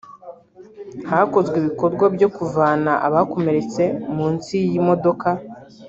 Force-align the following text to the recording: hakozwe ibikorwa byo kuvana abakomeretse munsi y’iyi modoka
hakozwe 1.09 1.55
ibikorwa 1.61 2.05
byo 2.15 2.27
kuvana 2.37 2.91
abakomeretse 3.07 3.83
munsi 4.15 4.51
y’iyi 4.61 4.79
modoka 4.87 5.29